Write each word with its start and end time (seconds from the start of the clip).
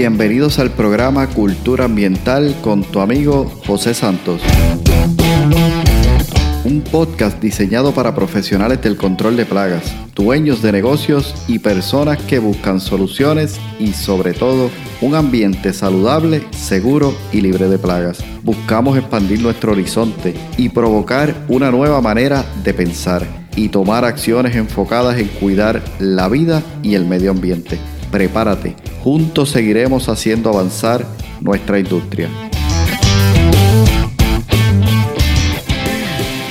Bienvenidos 0.00 0.58
al 0.58 0.70
programa 0.70 1.26
Cultura 1.26 1.84
Ambiental 1.84 2.56
con 2.62 2.84
tu 2.84 3.00
amigo 3.00 3.44
José 3.66 3.92
Santos. 3.92 4.40
Un 6.64 6.80
podcast 6.80 7.38
diseñado 7.42 7.92
para 7.92 8.14
profesionales 8.14 8.80
del 8.80 8.96
control 8.96 9.36
de 9.36 9.44
plagas, 9.44 9.94
dueños 10.14 10.62
de 10.62 10.72
negocios 10.72 11.34
y 11.48 11.58
personas 11.58 12.16
que 12.16 12.38
buscan 12.38 12.80
soluciones 12.80 13.60
y 13.78 13.92
sobre 13.92 14.32
todo 14.32 14.70
un 15.02 15.16
ambiente 15.16 15.74
saludable, 15.74 16.44
seguro 16.50 17.14
y 17.30 17.42
libre 17.42 17.68
de 17.68 17.78
plagas. 17.78 18.24
Buscamos 18.42 18.96
expandir 18.96 19.42
nuestro 19.42 19.72
horizonte 19.72 20.32
y 20.56 20.70
provocar 20.70 21.44
una 21.46 21.70
nueva 21.70 22.00
manera 22.00 22.46
de 22.64 22.72
pensar 22.72 23.26
y 23.54 23.68
tomar 23.68 24.06
acciones 24.06 24.56
enfocadas 24.56 25.18
en 25.18 25.28
cuidar 25.28 25.82
la 25.98 26.30
vida 26.30 26.62
y 26.82 26.94
el 26.94 27.04
medio 27.04 27.32
ambiente. 27.32 27.78
Prepárate, 28.10 28.74
juntos 29.04 29.50
seguiremos 29.50 30.08
haciendo 30.08 30.50
avanzar 30.50 31.06
nuestra 31.40 31.78
industria. 31.78 32.28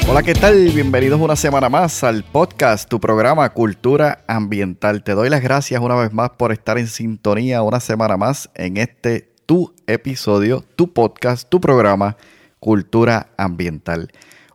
Hola, 0.08 0.24
¿qué 0.24 0.34
tal? 0.34 0.70
Bienvenidos 0.70 1.20
una 1.20 1.36
semana 1.36 1.68
más 1.68 2.06
al 2.06 2.24
podcast, 2.24 2.90
tu 2.90 3.02
programa 3.02 3.50
Cultura 3.50 4.24
Ambiental. 4.28 5.04
Te 5.04 5.12
doy 5.12 5.30
las 5.30 5.42
gracias 5.42 5.82
una 5.82 5.96
vez 5.96 6.14
más 6.14 6.30
por 6.32 6.54
estar 6.54 6.78
en 6.78 6.88
sintonía 6.88 7.62
una 7.62 7.82
semana 7.82 8.16
más 8.16 8.50
en 8.56 8.78
este 8.78 9.34
tu 9.46 9.76
episodio, 9.86 10.64
tu 10.78 10.94
podcast, 10.94 11.50
tu 11.50 11.60
programa 11.60 12.16
Cultura 12.62 13.28
Ambiental. 13.38 14.14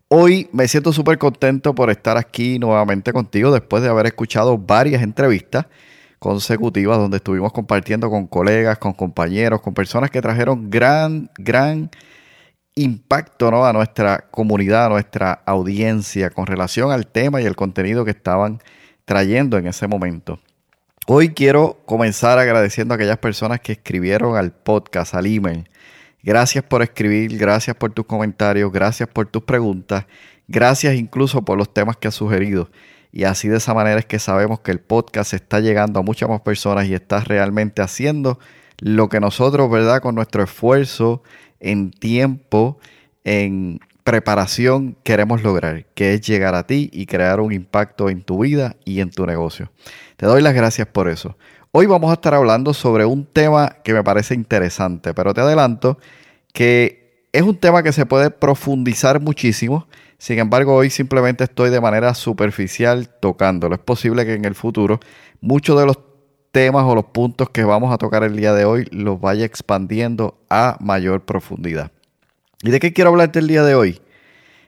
Hoy 0.08 0.48
me 0.52 0.68
siento 0.68 0.92
súper 0.92 1.18
contento 1.18 1.74
por 1.74 1.90
estar 1.90 2.16
aquí 2.16 2.58
nuevamente 2.58 3.12
contigo 3.12 3.52
después 3.52 3.82
de 3.82 3.90
haber 3.90 4.06
escuchado 4.06 4.56
varias 4.56 5.02
entrevistas 5.02 5.66
consecutivas 6.24 6.96
donde 6.96 7.18
estuvimos 7.18 7.52
compartiendo 7.52 8.08
con 8.08 8.26
colegas, 8.26 8.78
con 8.78 8.94
compañeros, 8.94 9.60
con 9.60 9.74
personas 9.74 10.10
que 10.10 10.22
trajeron 10.22 10.70
gran, 10.70 11.30
gran 11.36 11.90
impacto 12.74 13.50
¿no? 13.50 13.66
a 13.66 13.74
nuestra 13.74 14.30
comunidad, 14.30 14.86
a 14.86 14.88
nuestra 14.88 15.42
audiencia 15.44 16.30
con 16.30 16.46
relación 16.46 16.90
al 16.92 17.06
tema 17.06 17.42
y 17.42 17.44
el 17.44 17.56
contenido 17.56 18.06
que 18.06 18.12
estaban 18.12 18.62
trayendo 19.04 19.58
en 19.58 19.66
ese 19.66 19.86
momento. 19.86 20.40
Hoy 21.06 21.34
quiero 21.34 21.82
comenzar 21.84 22.38
agradeciendo 22.38 22.94
a 22.94 22.96
aquellas 22.96 23.18
personas 23.18 23.60
que 23.60 23.72
escribieron 23.72 24.34
al 24.38 24.50
podcast, 24.50 25.14
al 25.14 25.26
email. 25.26 25.68
Gracias 26.22 26.64
por 26.64 26.80
escribir, 26.80 27.36
gracias 27.36 27.76
por 27.76 27.92
tus 27.92 28.06
comentarios, 28.06 28.72
gracias 28.72 29.10
por 29.10 29.26
tus 29.26 29.42
preguntas, 29.42 30.06
gracias 30.48 30.94
incluso 30.94 31.44
por 31.44 31.58
los 31.58 31.74
temas 31.74 31.98
que 31.98 32.08
has 32.08 32.14
sugerido. 32.14 32.70
Y 33.16 33.22
así 33.22 33.46
de 33.46 33.58
esa 33.58 33.74
manera 33.74 34.00
es 34.00 34.06
que 34.06 34.18
sabemos 34.18 34.58
que 34.58 34.72
el 34.72 34.80
podcast 34.80 35.34
está 35.34 35.60
llegando 35.60 36.00
a 36.00 36.02
muchas 36.02 36.28
más 36.28 36.40
personas 36.40 36.86
y 36.86 36.94
está 36.94 37.20
realmente 37.20 37.80
haciendo 37.80 38.40
lo 38.80 39.08
que 39.08 39.20
nosotros, 39.20 39.70
¿verdad? 39.70 40.02
Con 40.02 40.16
nuestro 40.16 40.42
esfuerzo 40.42 41.22
en 41.60 41.92
tiempo, 41.92 42.76
en 43.22 43.78
preparación 44.02 44.96
queremos 45.04 45.44
lograr, 45.44 45.86
que 45.94 46.14
es 46.14 46.22
llegar 46.22 46.56
a 46.56 46.66
ti 46.66 46.90
y 46.92 47.06
crear 47.06 47.38
un 47.38 47.52
impacto 47.52 48.10
en 48.10 48.24
tu 48.24 48.40
vida 48.40 48.74
y 48.84 48.98
en 48.98 49.10
tu 49.10 49.26
negocio. 49.26 49.70
Te 50.16 50.26
doy 50.26 50.42
las 50.42 50.54
gracias 50.54 50.88
por 50.88 51.08
eso. 51.08 51.38
Hoy 51.70 51.86
vamos 51.86 52.10
a 52.10 52.14
estar 52.14 52.34
hablando 52.34 52.74
sobre 52.74 53.04
un 53.04 53.26
tema 53.26 53.76
que 53.84 53.94
me 53.94 54.02
parece 54.02 54.34
interesante, 54.34 55.14
pero 55.14 55.32
te 55.32 55.40
adelanto 55.40 56.00
que 56.52 57.28
es 57.32 57.42
un 57.42 57.58
tema 57.58 57.84
que 57.84 57.92
se 57.92 58.06
puede 58.06 58.30
profundizar 58.30 59.20
muchísimo. 59.20 59.86
Sin 60.24 60.38
embargo, 60.38 60.74
hoy 60.74 60.88
simplemente 60.88 61.44
estoy 61.44 61.68
de 61.68 61.82
manera 61.82 62.14
superficial 62.14 63.10
tocándolo. 63.20 63.74
Es 63.74 63.80
posible 63.82 64.24
que 64.24 64.32
en 64.32 64.46
el 64.46 64.54
futuro 64.54 64.98
muchos 65.42 65.78
de 65.78 65.84
los 65.84 65.98
temas 66.50 66.84
o 66.84 66.94
los 66.94 67.04
puntos 67.04 67.50
que 67.50 67.62
vamos 67.62 67.92
a 67.92 67.98
tocar 67.98 68.24
el 68.24 68.34
día 68.34 68.54
de 68.54 68.64
hoy 68.64 68.88
los 68.90 69.20
vaya 69.20 69.44
expandiendo 69.44 70.40
a 70.48 70.78
mayor 70.80 71.26
profundidad. 71.26 71.92
¿Y 72.62 72.70
de 72.70 72.80
qué 72.80 72.94
quiero 72.94 73.10
hablarte 73.10 73.38
el 73.38 73.48
día 73.48 73.64
de 73.64 73.74
hoy? 73.74 74.00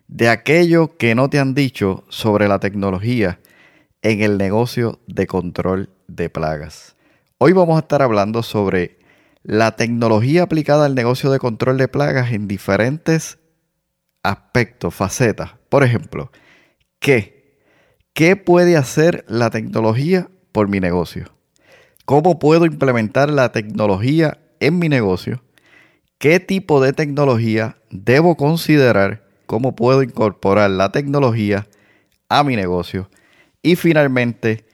De 0.08 0.28
aquello 0.28 0.98
que 0.98 1.14
no 1.14 1.30
te 1.30 1.38
han 1.38 1.54
dicho 1.54 2.04
sobre 2.10 2.48
la 2.48 2.58
tecnología 2.58 3.40
en 4.02 4.20
el 4.20 4.36
negocio 4.36 5.00
de 5.06 5.26
control 5.26 5.88
de 6.06 6.28
plagas. 6.28 6.96
Hoy 7.38 7.54
vamos 7.54 7.76
a 7.76 7.80
estar 7.80 8.02
hablando 8.02 8.42
sobre 8.42 8.98
la 9.42 9.74
tecnología 9.74 10.42
aplicada 10.42 10.84
al 10.84 10.94
negocio 10.94 11.30
de 11.30 11.38
control 11.38 11.78
de 11.78 11.88
plagas 11.88 12.32
en 12.32 12.46
diferentes 12.46 13.38
aspectos, 14.30 14.94
facetas. 14.94 15.52
Por 15.68 15.84
ejemplo, 15.84 16.30
¿qué? 16.98 17.60
¿Qué 18.12 18.36
puede 18.36 18.76
hacer 18.76 19.24
la 19.28 19.50
tecnología 19.50 20.28
por 20.52 20.68
mi 20.68 20.80
negocio? 20.80 21.34
¿Cómo 22.04 22.38
puedo 22.38 22.66
implementar 22.66 23.30
la 23.30 23.52
tecnología 23.52 24.38
en 24.60 24.78
mi 24.78 24.88
negocio? 24.88 25.42
¿Qué 26.18 26.40
tipo 26.40 26.82
de 26.82 26.92
tecnología 26.92 27.76
debo 27.90 28.36
considerar? 28.36 29.28
¿Cómo 29.46 29.76
puedo 29.76 30.02
incorporar 30.02 30.70
la 30.70 30.90
tecnología 30.92 31.66
a 32.28 32.42
mi 32.42 32.56
negocio? 32.56 33.10
Y 33.62 33.76
finalmente, 33.76 34.66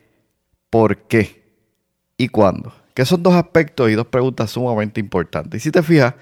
¿por 0.71 1.09
qué 1.09 1.43
y 2.17 2.29
cuándo? 2.29 2.73
Que 2.95 3.05
son 3.05 3.23
dos 3.23 3.35
aspectos 3.35 3.91
y 3.91 3.95
dos 3.95 4.07
preguntas 4.07 4.51
sumamente 4.51 5.01
importantes. 5.01 5.61
Y 5.61 5.65
si 5.65 5.71
te 5.73 5.83
fijas, 5.83 6.15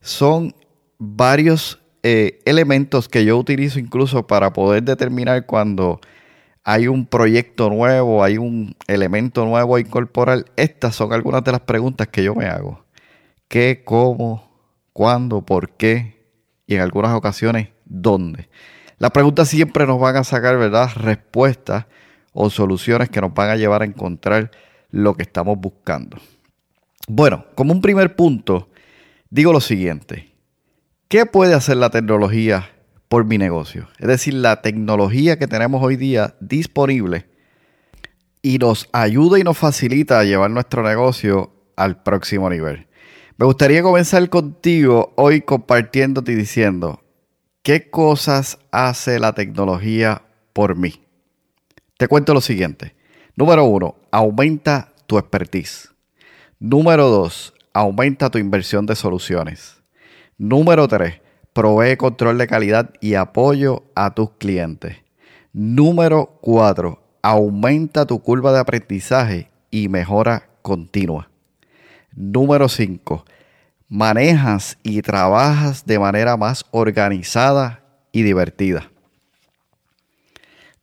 son 0.00 0.54
varios 0.98 1.83
eh, 2.06 2.42
elementos 2.44 3.08
que 3.08 3.24
yo 3.24 3.38
utilizo 3.38 3.78
incluso 3.78 4.26
para 4.26 4.52
poder 4.52 4.82
determinar 4.82 5.46
cuando 5.46 6.02
hay 6.62 6.86
un 6.86 7.06
proyecto 7.06 7.70
nuevo, 7.70 8.22
hay 8.22 8.36
un 8.36 8.76
elemento 8.86 9.46
nuevo 9.46 9.76
a 9.76 9.80
incorporar. 9.80 10.44
Estas 10.56 10.94
son 10.94 11.14
algunas 11.14 11.42
de 11.44 11.52
las 11.52 11.62
preguntas 11.62 12.08
que 12.08 12.22
yo 12.22 12.34
me 12.34 12.44
hago. 12.44 12.84
¿Qué, 13.48 13.84
cómo, 13.86 14.50
cuándo, 14.92 15.46
por 15.46 15.70
qué? 15.70 16.22
Y 16.66 16.74
en 16.74 16.82
algunas 16.82 17.14
ocasiones, 17.14 17.70
¿dónde? 17.86 18.50
Las 18.98 19.10
preguntas 19.10 19.48
siempre 19.48 19.86
nos 19.86 19.98
van 19.98 20.16
a 20.16 20.24
sacar, 20.24 20.58
¿verdad? 20.58 20.90
Respuestas 20.96 21.86
o 22.34 22.50
soluciones 22.50 23.08
que 23.08 23.22
nos 23.22 23.32
van 23.32 23.48
a 23.48 23.56
llevar 23.56 23.80
a 23.80 23.86
encontrar 23.86 24.50
lo 24.90 25.14
que 25.14 25.22
estamos 25.22 25.56
buscando. 25.58 26.18
Bueno, 27.08 27.46
como 27.54 27.72
un 27.72 27.80
primer 27.80 28.14
punto, 28.14 28.68
digo 29.30 29.54
lo 29.54 29.62
siguiente. 29.62 30.33
¿Qué 31.08 31.26
puede 31.26 31.54
hacer 31.54 31.76
la 31.76 31.90
tecnología 31.90 32.70
por 33.14 33.24
mi 33.24 33.38
negocio. 33.38 33.86
Es 34.00 34.08
decir, 34.08 34.34
la 34.34 34.60
tecnología 34.60 35.38
que 35.38 35.46
tenemos 35.46 35.80
hoy 35.80 35.94
día 35.94 36.34
disponible 36.40 37.26
y 38.42 38.58
nos 38.58 38.88
ayuda 38.92 39.38
y 39.38 39.44
nos 39.44 39.56
facilita 39.56 40.18
a 40.18 40.24
llevar 40.24 40.50
nuestro 40.50 40.82
negocio 40.82 41.52
al 41.76 42.02
próximo 42.02 42.50
nivel. 42.50 42.88
Me 43.36 43.46
gustaría 43.46 43.84
comenzar 43.84 44.28
contigo 44.30 45.12
hoy 45.16 45.42
compartiéndote 45.42 46.32
y 46.32 46.34
diciendo, 46.34 47.04
¿qué 47.62 47.88
cosas 47.88 48.58
hace 48.72 49.20
la 49.20 49.32
tecnología 49.32 50.22
por 50.52 50.74
mí? 50.74 51.00
Te 51.96 52.08
cuento 52.08 52.34
lo 52.34 52.40
siguiente. 52.40 52.96
Número 53.36 53.64
uno, 53.64 53.94
aumenta 54.10 54.92
tu 55.06 55.18
expertise. 55.18 55.90
Número 56.58 57.10
dos, 57.10 57.54
aumenta 57.72 58.28
tu 58.28 58.38
inversión 58.38 58.86
de 58.86 58.96
soluciones. 58.96 59.83
Número 60.38 60.88
tres, 60.88 61.20
provee 61.52 61.96
control 61.96 62.38
de 62.38 62.46
calidad 62.46 62.90
y 63.00 63.14
apoyo 63.14 63.84
a 63.94 64.14
tus 64.14 64.30
clientes. 64.32 65.04
Número 65.56 66.40
4. 66.40 67.00
Aumenta 67.22 68.06
tu 68.06 68.20
curva 68.20 68.52
de 68.52 68.58
aprendizaje 68.58 69.52
y 69.70 69.88
mejora 69.88 70.48
continua. 70.62 71.30
Número 72.12 72.68
5. 72.68 73.24
Manejas 73.88 74.78
y 74.82 75.00
trabajas 75.00 75.86
de 75.86 76.00
manera 76.00 76.36
más 76.36 76.66
organizada 76.72 77.84
y 78.10 78.22
divertida. 78.22 78.90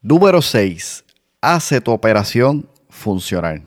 Número 0.01 0.41
6. 0.41 1.03
Hace 1.41 1.81
tu 1.81 1.91
operación 1.91 2.69
funcionar. 2.89 3.63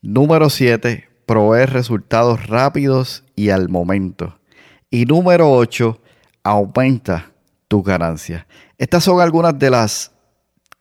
Número 0.00 0.48
7. 0.48 1.06
Provee 1.26 1.66
resultados 1.66 2.46
rápidos 2.46 3.24
y 3.36 3.50
al 3.50 3.68
momento. 3.68 4.38
Y 4.94 5.06
número 5.06 5.50
8, 5.50 5.98
aumenta 6.44 7.32
tus 7.66 7.82
ganancias. 7.82 8.44
Estas 8.76 9.02
son 9.02 9.22
algunas 9.22 9.58
de 9.58 9.70
las 9.70 10.12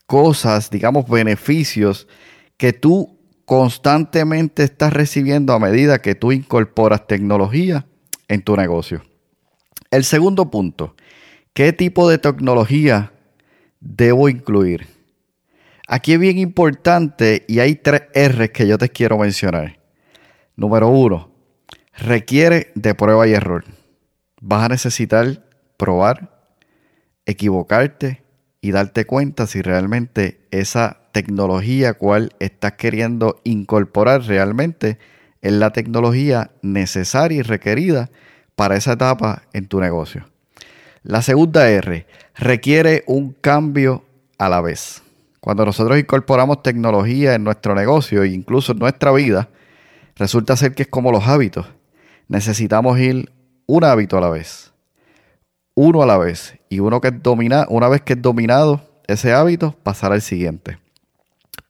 cosas, 0.06 0.70
digamos, 0.70 1.08
beneficios 1.08 2.10
que 2.58 2.74
tú 2.74 3.18
constantemente 3.46 4.64
estás 4.64 4.92
recibiendo 4.92 5.54
a 5.54 5.60
medida 5.60 6.02
que 6.02 6.14
tú 6.14 6.34
incorporas 6.34 7.08
tecnología 7.08 7.88
en 8.28 8.42
tu 8.42 8.58
negocio. 8.58 9.02
El 9.90 10.04
segundo 10.04 10.52
punto, 10.52 10.94
¿qué 11.54 11.72
tipo 11.72 12.10
de 12.10 12.18
tecnología 12.18 13.14
debo 13.80 14.28
incluir? 14.28 14.88
Aquí 15.88 16.12
es 16.12 16.20
bien 16.20 16.38
importante 16.38 17.46
y 17.48 17.60
hay 17.60 17.76
tres 17.76 18.04
R 18.14 18.52
que 18.52 18.68
yo 18.68 18.78
te 18.78 18.90
quiero 18.90 19.18
mencionar. 19.18 19.80
Número 20.58 20.90
uno, 20.90 21.32
requiere 21.94 22.74
de 22.76 22.94
prueba 22.94 23.26
y 23.26 23.32
error 23.32 23.64
vas 24.42 24.66
a 24.66 24.70
necesitar 24.70 25.46
probar, 25.78 26.44
equivocarte 27.26 28.24
y 28.60 28.72
darte 28.72 29.06
cuenta 29.06 29.48
si 29.48 29.62
realmente 29.62 30.42
esa 30.52 30.98
tecnología 31.14 31.94
cual 31.94 32.34
estás 32.40 32.74
queriendo 32.74 33.40
incorporar 33.44 34.24
realmente 34.24 34.98
en 35.42 35.60
la 35.60 35.72
tecnología 35.72 36.52
necesaria 36.62 37.40
y 37.40 37.42
requerida 37.42 38.10
para 38.56 38.76
esa 38.76 38.94
etapa 38.94 39.44
en 39.54 39.68
tu 39.68 39.80
negocio. 39.80 40.28
La 41.04 41.22
segunda 41.22 41.70
R 41.70 42.06
requiere 42.36 43.04
un 43.08 43.34
cambio 43.34 44.06
a 44.38 44.50
la 44.50 44.62
vez. 44.62 45.02
Cuando 45.40 45.66
nosotros 45.66 45.98
incorporamos 45.98 46.62
tecnología 46.62 47.34
en 47.34 47.44
nuestro 47.44 47.74
negocio 47.74 48.22
e 48.22 48.30
incluso 48.30 48.74
en 48.74 48.80
nuestra 48.80 49.12
vida, 49.12 49.50
resulta 50.16 50.56
ser 50.56 50.76
que 50.76 50.84
es 50.84 50.90
como 50.90 51.12
los 51.12 51.28
hábitos. 51.28 51.66
Necesitamos 52.28 53.00
ir 53.00 53.32
un 53.66 53.84
hábito 53.84 54.18
a 54.18 54.22
la 54.22 54.30
vez, 54.30 54.74
uno 55.76 56.02
a 56.02 56.06
la 56.06 56.18
vez, 56.18 56.58
y 56.70 56.80
uno 56.80 57.02
que 57.02 57.10
es 57.10 57.24
domina, 57.24 57.66
una 57.70 57.88
vez 57.88 58.02
que 58.02 58.14
es 58.14 58.22
dominado 58.22 58.82
ese 59.08 59.34
hábito, 59.34 59.76
pasar 59.84 60.12
al 60.12 60.22
siguiente. 60.22 60.80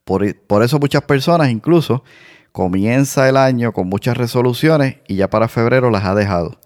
Por, 0.04 0.36
por 0.42 0.64
eso 0.64 0.80
muchas 0.80 1.04
personas 1.04 1.50
incluso 1.50 2.04
comienza 2.52 3.30
el 3.30 3.38
año 3.38 3.72
con 3.72 3.88
muchas 3.88 4.18
resoluciones 4.18 4.98
y 5.08 5.16
ya 5.16 5.30
para 5.30 5.48
febrero 5.48 5.90
las 5.90 6.06
ha 6.06 6.16
dejado. 6.16 6.60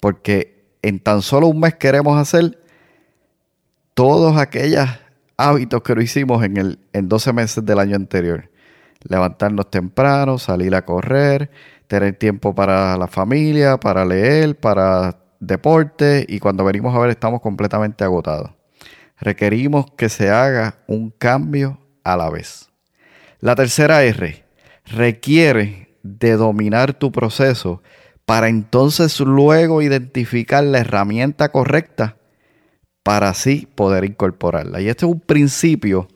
Porque 0.00 0.64
en 0.82 1.00
tan 1.00 1.22
solo 1.22 1.48
un 1.48 1.60
mes 1.60 1.74
queremos 1.74 2.18
hacer 2.18 2.58
todos 3.94 4.36
aquellos 4.36 4.88
hábitos 5.36 5.82
que 5.82 5.94
lo 5.94 6.02
hicimos 6.02 6.44
en, 6.44 6.56
el, 6.56 6.78
en 6.92 7.08
12 7.08 7.32
meses 7.32 7.64
del 7.64 7.78
año 7.78 7.96
anterior. 7.96 8.50
Levantarnos 9.04 9.70
temprano, 9.70 10.38
salir 10.38 10.74
a 10.74 10.84
correr, 10.84 11.50
tener 11.92 12.14
tiempo 12.14 12.54
para 12.54 12.96
la 12.96 13.06
familia, 13.06 13.76
para 13.76 14.06
leer, 14.06 14.58
para 14.58 15.18
deporte 15.40 16.24
y 16.26 16.38
cuando 16.38 16.64
venimos 16.64 16.96
a 16.96 16.98
ver 16.98 17.10
estamos 17.10 17.42
completamente 17.42 18.02
agotados. 18.02 18.50
Requerimos 19.20 19.90
que 19.94 20.08
se 20.08 20.30
haga 20.30 20.78
un 20.86 21.10
cambio 21.10 21.78
a 22.02 22.16
la 22.16 22.30
vez. 22.30 22.70
La 23.40 23.54
tercera 23.56 24.02
R 24.04 24.42
requiere 24.86 25.94
de 26.02 26.32
dominar 26.32 26.94
tu 26.94 27.12
proceso 27.12 27.82
para 28.24 28.48
entonces 28.48 29.20
luego 29.20 29.82
identificar 29.82 30.64
la 30.64 30.78
herramienta 30.78 31.52
correcta 31.52 32.16
para 33.02 33.28
así 33.28 33.68
poder 33.74 34.04
incorporarla. 34.04 34.80
Y 34.80 34.88
este 34.88 35.04
es 35.04 35.12
un 35.12 35.20
principio 35.20 36.08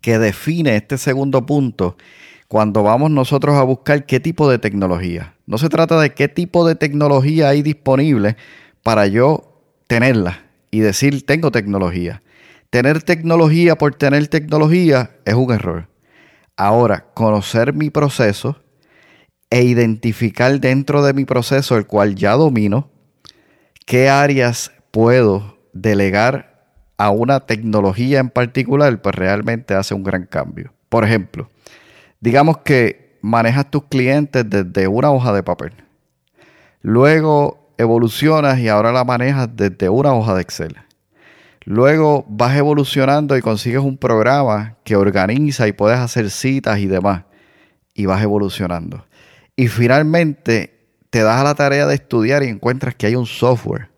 que 0.00 0.18
define 0.18 0.74
este 0.76 0.96
segundo 0.96 1.44
punto 1.44 1.98
cuando 2.52 2.82
vamos 2.82 3.10
nosotros 3.10 3.56
a 3.56 3.62
buscar 3.62 4.04
qué 4.04 4.20
tipo 4.20 4.50
de 4.50 4.58
tecnología. 4.58 5.36
No 5.46 5.56
se 5.56 5.70
trata 5.70 5.98
de 5.98 6.12
qué 6.12 6.28
tipo 6.28 6.68
de 6.68 6.74
tecnología 6.74 7.48
hay 7.48 7.62
disponible 7.62 8.36
para 8.82 9.06
yo 9.06 9.62
tenerla 9.86 10.44
y 10.70 10.80
decir 10.80 11.24
tengo 11.24 11.50
tecnología. 11.50 12.22
Tener 12.68 13.02
tecnología 13.02 13.78
por 13.78 13.94
tener 13.94 14.28
tecnología 14.28 15.12
es 15.24 15.32
un 15.32 15.50
error. 15.50 15.88
Ahora, 16.58 17.06
conocer 17.14 17.72
mi 17.72 17.88
proceso 17.88 18.62
e 19.48 19.62
identificar 19.62 20.60
dentro 20.60 21.02
de 21.02 21.14
mi 21.14 21.24
proceso, 21.24 21.78
el 21.78 21.86
cual 21.86 22.16
ya 22.16 22.32
domino, 22.32 22.90
qué 23.86 24.10
áreas 24.10 24.72
puedo 24.90 25.56
delegar 25.72 26.66
a 26.98 27.12
una 27.12 27.40
tecnología 27.46 28.20
en 28.20 28.28
particular, 28.28 29.00
pues 29.00 29.14
realmente 29.14 29.72
hace 29.72 29.94
un 29.94 30.02
gran 30.02 30.26
cambio. 30.26 30.74
Por 30.90 31.06
ejemplo, 31.06 31.48
digamos 32.22 32.58
que 32.58 33.18
manejas 33.20 33.70
tus 33.70 33.84
clientes 33.84 34.48
desde 34.48 34.88
una 34.88 35.10
hoja 35.10 35.32
de 35.32 35.42
papel. 35.42 35.72
Luego 36.80 37.74
evolucionas 37.76 38.60
y 38.60 38.68
ahora 38.68 38.92
la 38.92 39.04
manejas 39.04 39.48
desde 39.54 39.88
una 39.88 40.14
hoja 40.14 40.34
de 40.34 40.42
Excel. 40.42 40.76
Luego 41.64 42.24
vas 42.28 42.56
evolucionando 42.56 43.36
y 43.36 43.42
consigues 43.42 43.80
un 43.80 43.98
programa 43.98 44.76
que 44.84 44.96
organiza 44.96 45.66
y 45.66 45.72
puedes 45.72 45.98
hacer 45.98 46.30
citas 46.30 46.78
y 46.78 46.86
demás. 46.86 47.24
Y 47.94 48.06
vas 48.06 48.22
evolucionando. 48.22 49.04
Y 49.56 49.66
finalmente 49.68 50.78
te 51.10 51.22
das 51.22 51.40
a 51.40 51.44
la 51.44 51.54
tarea 51.54 51.86
de 51.86 51.94
estudiar 51.94 52.42
y 52.44 52.48
encuentras 52.48 52.94
que 52.94 53.06
hay 53.06 53.16
un 53.16 53.26
software 53.26 53.90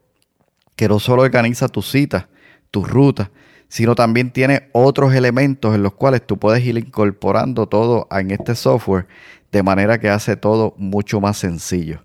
que 0.76 0.88
no 0.88 0.99
solo 0.99 1.23
organiza 1.23 1.69
tus 1.69 1.91
citas, 1.91 2.26
tus 2.71 2.88
rutas, 2.88 3.31
sino 3.69 3.94
también 3.94 4.31
tiene 4.31 4.69
otros 4.72 5.14
elementos 5.14 5.75
en 5.75 5.82
los 5.82 5.94
cuales 5.94 6.26
tú 6.26 6.38
puedes 6.38 6.64
ir 6.64 6.78
incorporando 6.78 7.66
todo 7.66 8.06
en 8.11 8.31
este 8.31 8.55
software 8.55 9.06
de 9.52 9.62
manera 9.62 9.99
que 9.99 10.08
hace 10.08 10.37
todo 10.37 10.75
mucho 10.76 11.20
más 11.20 11.38
sencillo 11.38 12.00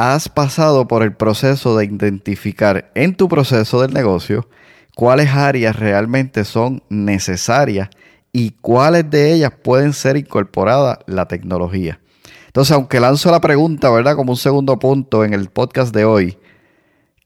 has 0.00 0.28
pasado 0.28 0.86
por 0.86 1.02
el 1.02 1.12
proceso 1.12 1.76
de 1.76 1.86
identificar 1.86 2.92
en 2.94 3.16
tu 3.16 3.28
proceso 3.28 3.82
del 3.82 3.92
negocio 3.92 4.48
cuáles 4.94 5.30
áreas 5.30 5.74
realmente 5.74 6.44
son 6.44 6.84
necesarias 6.88 7.88
y 8.32 8.52
cuáles 8.60 9.10
de 9.10 9.32
ellas 9.32 9.52
pueden 9.60 9.92
ser 9.92 10.16
incorporadas 10.16 10.98
la 11.06 11.26
tecnología. 11.26 11.98
Entonces, 12.46 12.76
aunque 12.76 13.00
lanzo 13.00 13.32
la 13.32 13.40
pregunta, 13.40 13.90
¿verdad? 13.90 14.14
Como 14.14 14.30
un 14.30 14.36
segundo 14.36 14.78
punto 14.78 15.24
en 15.24 15.34
el 15.34 15.48
podcast 15.48 15.92
de 15.92 16.04
hoy, 16.04 16.38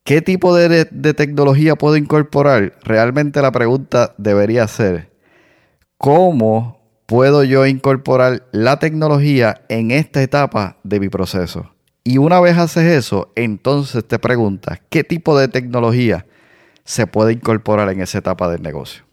¿qué 0.05 0.23
tipo 0.23 0.55
de, 0.55 0.85
tecnología 1.15 1.77
puedo 1.77 1.97
incorporar? 1.97 2.79
Realmente 2.83 3.43
la 3.43 3.53
pregunta 3.53 4.15
debería 4.19 4.67
ser, 4.69 5.11
¿cómo 5.99 6.81
puedo 7.07 7.45
yo 7.45 7.67
incorporar 7.67 8.47
la 8.53 8.79
tecnología 8.79 9.63
en 9.69 9.91
esta 9.91 10.23
etapa 10.23 10.79
de 10.83 11.01
mi 11.01 11.09
proceso? 11.09 11.73
Y 12.05 12.19
una 12.19 12.41
vez 12.41 12.59
haces 12.59 12.85
eso, 12.85 13.33
entonces 13.37 14.07
te 14.07 14.19
preguntas 14.19 14.81
qué 14.91 15.05
tipo 15.05 15.39
de 15.39 15.49
tecnología 15.49 16.27
se 16.85 17.07
puede 17.07 17.33
incorporar 17.33 17.89
en 17.91 18.01
esa 18.01 18.19
etapa 18.19 18.51
del 18.51 18.63
negocio. 18.63 19.05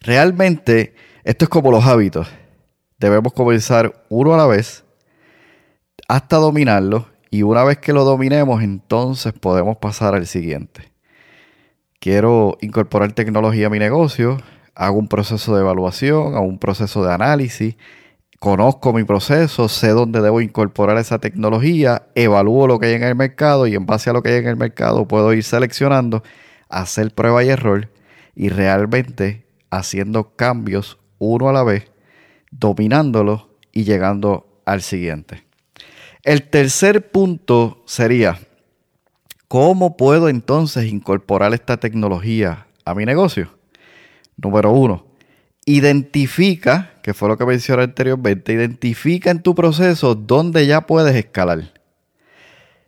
Realmente, 0.00 0.94
esto 1.24 1.46
es 1.46 1.48
como 1.48 1.72
los 1.72 1.84
hábitos. 1.84 2.28
Debemos 2.98 3.32
comenzar 3.32 4.04
uno 4.08 4.34
a 4.34 4.36
la 4.36 4.46
vez 4.46 4.84
hasta 6.06 6.36
dominarlo 6.36 7.08
y 7.34 7.42
una 7.42 7.64
vez 7.64 7.78
que 7.78 7.92
lo 7.92 8.04
dominemos, 8.04 8.62
entonces 8.62 9.32
podemos 9.32 9.76
pasar 9.78 10.14
al 10.14 10.26
siguiente. 10.26 10.92
Quiero 11.98 12.56
incorporar 12.60 13.12
tecnología 13.12 13.66
a 13.66 13.70
mi 13.70 13.78
negocio, 13.78 14.38
hago 14.74 14.98
un 14.98 15.08
proceso 15.08 15.54
de 15.54 15.62
evaluación, 15.62 16.34
hago 16.34 16.44
un 16.44 16.58
proceso 16.58 17.04
de 17.04 17.12
análisis 17.12 17.76
conozco 18.44 18.92
mi 18.92 19.04
proceso, 19.04 19.70
sé 19.70 19.88
dónde 19.88 20.20
debo 20.20 20.42
incorporar 20.42 20.98
esa 20.98 21.18
tecnología, 21.18 22.08
evalúo 22.14 22.66
lo 22.66 22.78
que 22.78 22.88
hay 22.88 22.92
en 22.92 23.02
el 23.02 23.14
mercado 23.14 23.66
y 23.66 23.74
en 23.74 23.86
base 23.86 24.10
a 24.10 24.12
lo 24.12 24.22
que 24.22 24.28
hay 24.28 24.36
en 24.36 24.48
el 24.48 24.56
mercado 24.56 25.08
puedo 25.08 25.32
ir 25.32 25.42
seleccionando, 25.42 26.22
hacer 26.68 27.14
prueba 27.14 27.42
y 27.42 27.48
error 27.48 27.90
y 28.34 28.50
realmente 28.50 29.46
haciendo 29.70 30.36
cambios 30.36 30.98
uno 31.18 31.48
a 31.48 31.54
la 31.54 31.64
vez, 31.64 31.90
dominándolo 32.50 33.48
y 33.72 33.84
llegando 33.84 34.60
al 34.66 34.82
siguiente. 34.82 35.43
El 36.24 36.48
tercer 36.48 37.10
punto 37.10 37.82
sería, 37.84 38.38
¿cómo 39.46 39.98
puedo 39.98 40.30
entonces 40.30 40.86
incorporar 40.86 41.52
esta 41.52 41.76
tecnología 41.76 42.66
a 42.86 42.94
mi 42.94 43.04
negocio? 43.04 43.50
Número 44.38 44.72
uno, 44.72 45.04
identifica, 45.66 46.92
que 47.02 47.12
fue 47.12 47.28
lo 47.28 47.36
que 47.36 47.44
mencioné 47.44 47.82
anteriormente, 47.82 48.54
identifica 48.54 49.30
en 49.30 49.42
tu 49.42 49.54
proceso 49.54 50.14
dónde 50.14 50.66
ya 50.66 50.86
puedes 50.86 51.14
escalar. 51.14 51.74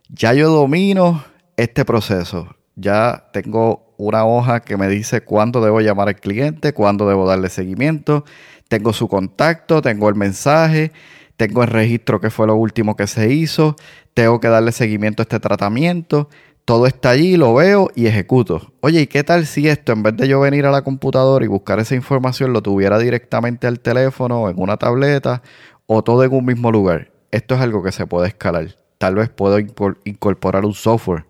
Ya 0.09 0.33
yo 0.33 0.49
domino 0.49 1.23
este 1.57 1.85
proceso. 1.85 2.55
Ya 2.75 3.29
tengo 3.33 3.93
una 3.97 4.25
hoja 4.25 4.61
que 4.61 4.77
me 4.77 4.87
dice 4.87 5.21
cuándo 5.21 5.61
debo 5.63 5.81
llamar 5.81 6.07
al 6.07 6.15
cliente, 6.15 6.73
cuándo 6.73 7.07
debo 7.07 7.27
darle 7.27 7.49
seguimiento. 7.49 8.25
Tengo 8.67 8.93
su 8.93 9.07
contacto, 9.07 9.83
tengo 9.83 10.09
el 10.09 10.15
mensaje, 10.15 10.91
tengo 11.37 11.63
el 11.63 11.69
registro 11.69 12.19
que 12.19 12.29
fue 12.29 12.47
lo 12.47 12.55
último 12.55 12.95
que 12.95 13.07
se 13.07 13.31
hizo. 13.31 13.75
Tengo 14.13 14.39
que 14.39 14.49
darle 14.49 14.71
seguimiento 14.71 15.21
a 15.21 15.25
este 15.25 15.39
tratamiento 15.39 16.29
todo 16.67 16.85
está 16.85 17.11
allí, 17.11 17.37
lo 17.37 17.53
veo 17.53 17.91
y 17.95 18.07
ejecuto. 18.07 18.73
Oye, 18.81 18.99
¿y 18.99 19.07
qué 19.07 19.23
tal 19.23 19.45
si 19.45 19.69
esto, 19.69 19.93
en 19.93 20.03
vez 20.03 20.17
de 20.17 20.27
yo 20.27 20.41
venir 20.41 20.65
a 20.65 20.69
la 20.69 20.81
computadora 20.81 21.45
y 21.45 21.47
buscar 21.47 21.79
esa 21.79 21.95
información, 21.95 22.51
lo 22.51 22.61
tuviera 22.61 22.99
directamente 22.99 23.67
al 23.67 23.79
teléfono, 23.79 24.49
en 24.49 24.59
una 24.59 24.75
tableta 24.75 25.43
o 25.85 26.03
todo 26.03 26.25
en 26.25 26.33
un 26.33 26.43
mismo 26.43 26.69
lugar? 26.69 27.13
Esto 27.31 27.55
es 27.55 27.61
algo 27.61 27.83
que 27.83 27.93
se 27.93 28.05
puede 28.05 28.27
escalar. 28.27 28.75
Tal 28.97 29.15
vez 29.15 29.29
puedo 29.29 29.59
incorporar 29.59 30.65
un 30.65 30.73
software 30.73 31.23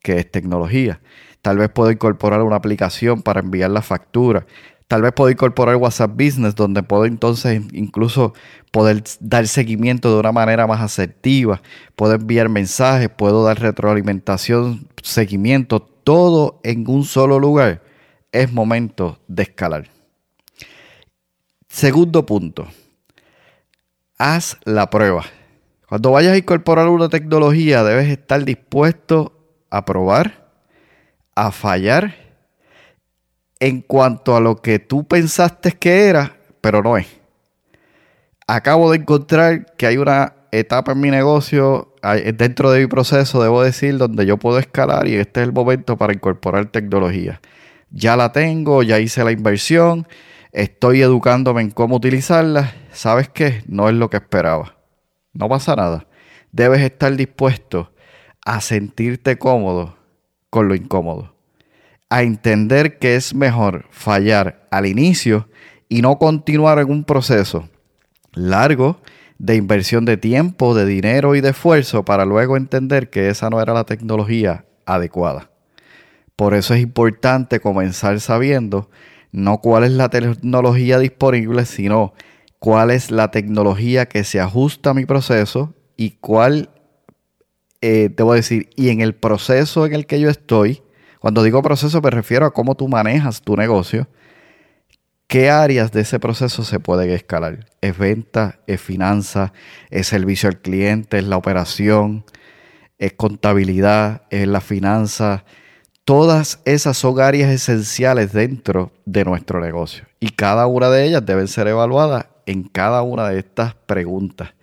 que 0.00 0.18
es 0.18 0.30
tecnología. 0.30 1.00
Tal 1.42 1.58
vez 1.58 1.70
puedo 1.70 1.90
incorporar 1.90 2.42
una 2.42 2.54
aplicación 2.54 3.22
para 3.22 3.40
enviar 3.40 3.72
la 3.72 3.82
factura. 3.82 4.46
Tal 4.88 5.02
vez 5.02 5.12
puedo 5.12 5.30
incorporar 5.30 5.76
WhatsApp 5.76 6.12
Business, 6.12 6.54
donde 6.54 6.82
puedo 6.82 7.04
entonces 7.04 7.62
incluso 7.72 8.32
poder 8.72 9.04
dar 9.20 9.46
seguimiento 9.46 10.10
de 10.10 10.18
una 10.18 10.32
manera 10.32 10.66
más 10.66 10.80
asertiva, 10.80 11.60
puedo 11.94 12.14
enviar 12.14 12.48
mensajes, 12.48 13.10
puedo 13.10 13.44
dar 13.44 13.60
retroalimentación, 13.60 14.88
seguimiento, 15.02 15.80
todo 15.80 16.58
en 16.64 16.88
un 16.88 17.04
solo 17.04 17.38
lugar. 17.38 17.82
Es 18.32 18.50
momento 18.50 19.18
de 19.28 19.42
escalar. 19.42 19.90
Segundo 21.68 22.24
punto, 22.24 22.66
haz 24.16 24.56
la 24.64 24.88
prueba. 24.88 25.26
Cuando 25.86 26.12
vayas 26.12 26.32
a 26.32 26.38
incorporar 26.38 26.88
una 26.88 27.10
tecnología, 27.10 27.84
debes 27.84 28.08
estar 28.08 28.42
dispuesto 28.42 29.34
a 29.68 29.84
probar, 29.84 30.50
a 31.34 31.52
fallar 31.52 32.27
en 33.60 33.82
cuanto 33.82 34.36
a 34.36 34.40
lo 34.40 34.56
que 34.56 34.78
tú 34.78 35.06
pensaste 35.06 35.72
que 35.72 36.06
era, 36.08 36.36
pero 36.60 36.82
no 36.82 36.96
es. 36.96 37.06
acabo 38.46 38.90
de 38.90 38.98
encontrar 38.98 39.76
que 39.76 39.86
hay 39.86 39.98
una 39.98 40.34
etapa 40.52 40.92
en 40.92 41.00
mi 41.00 41.10
negocio, 41.10 41.94
dentro 42.34 42.70
de 42.70 42.80
mi 42.80 42.86
proceso, 42.86 43.42
debo 43.42 43.62
decir, 43.62 43.98
donde 43.98 44.24
yo 44.26 44.38
puedo 44.38 44.58
escalar 44.58 45.06
y 45.06 45.14
este 45.16 45.40
es 45.40 45.46
el 45.46 45.52
momento 45.52 45.96
para 45.96 46.14
incorporar 46.14 46.66
tecnología. 46.66 47.40
Ya 47.90 48.16
la 48.16 48.32
tengo, 48.32 48.82
ya 48.82 48.98
hice 49.00 49.24
la 49.24 49.32
inversión, 49.32 50.06
estoy 50.52 51.02
educándome 51.02 51.62
en 51.62 51.70
cómo 51.70 51.96
utilizarla. 51.96 52.74
¿Sabes 52.92 53.28
qué? 53.28 53.62
No 53.66 53.88
es 53.88 53.94
lo 53.94 54.10
que 54.10 54.18
esperaba. 54.18 54.76
No 55.32 55.48
pasa 55.48 55.76
nada. 55.76 56.06
Debes 56.52 56.80
estar 56.80 57.14
dispuesto 57.16 57.92
a 58.44 58.60
sentirte 58.60 59.38
cómodo 59.38 59.96
con 60.50 60.68
lo 60.68 60.74
incómodo. 60.74 61.37
A 62.10 62.22
entender 62.22 62.98
que 62.98 63.16
es 63.16 63.34
mejor 63.34 63.86
fallar 63.90 64.66
al 64.70 64.86
inicio 64.86 65.48
y 65.88 66.02
no 66.02 66.18
continuar 66.18 66.78
en 66.78 66.90
un 66.90 67.04
proceso 67.04 67.68
largo 68.32 69.00
de 69.38 69.54
inversión 69.56 70.04
de 70.04 70.16
tiempo, 70.16 70.74
de 70.74 70.84
dinero 70.84 71.34
y 71.34 71.40
de 71.40 71.50
esfuerzo 71.50 72.04
para 72.04 72.24
luego 72.24 72.56
entender 72.56 73.10
que 73.10 73.28
esa 73.28 73.50
no 73.50 73.60
era 73.60 73.72
la 73.72 73.84
tecnología 73.84 74.64
adecuada. 74.84 75.50
Por 76.34 76.54
eso 76.54 76.74
es 76.74 76.80
importante 76.80 77.60
comenzar 77.60 78.20
sabiendo 78.20 78.90
no 79.32 79.58
cuál 79.58 79.84
es 79.84 79.92
la 79.92 80.08
tecnología 80.08 80.98
disponible, 80.98 81.66
sino 81.66 82.14
cuál 82.58 82.90
es 82.90 83.10
la 83.10 83.30
tecnología 83.30 84.06
que 84.06 84.24
se 84.24 84.40
ajusta 84.40 84.90
a 84.90 84.94
mi 84.94 85.04
proceso 85.04 85.74
y 85.96 86.12
cuál, 86.12 86.70
eh, 87.80 88.10
te 88.10 88.22
voy 88.22 88.34
a 88.34 88.36
decir, 88.36 88.70
y 88.76 88.88
en 88.90 89.00
el 89.00 89.14
proceso 89.14 89.86
en 89.86 89.94
el 89.94 90.06
que 90.06 90.20
yo 90.20 90.30
estoy, 90.30 90.82
cuando 91.20 91.42
digo 91.42 91.62
proceso 91.62 92.00
me 92.00 92.10
refiero 92.10 92.46
a 92.46 92.52
cómo 92.52 92.74
tú 92.74 92.88
manejas 92.88 93.40
tu 93.42 93.56
negocio, 93.56 94.06
¿Qué 95.28 95.50
áreas 95.50 95.92
de 95.92 96.00
ese 96.00 96.18
proceso 96.18 96.64
se 96.64 96.80
pueden 96.80 97.10
escalar? 97.10 97.66
¿Es 97.82 97.98
venta? 97.98 98.60
¿Es 98.66 98.80
finanza? 98.80 99.52
¿Es 99.90 100.06
servicio 100.06 100.48
al 100.48 100.62
cliente? 100.62 101.18
¿Es 101.18 101.24
la 101.24 101.36
operación? 101.36 102.24
¿Es 102.98 103.12
contabilidad? 103.12 104.22
¿Es 104.30 104.48
la 104.48 104.62
finanza? 104.62 105.44
Todas 106.06 106.60
esas 106.64 106.96
son 106.96 107.20
áreas 107.20 107.50
esenciales 107.50 108.32
dentro 108.32 108.90
de 109.04 109.26
nuestro 109.26 109.60
negocio 109.60 110.06
y 110.18 110.30
cada 110.30 110.66
una 110.66 110.88
de 110.88 111.04
ellas 111.04 111.26
deben 111.26 111.46
ser 111.46 111.68
evaluadas 111.68 112.24
en 112.46 112.62
cada 112.62 113.02
una 113.02 113.28
de 113.28 113.40
estas 113.40 113.74
preguntas. 113.74 114.54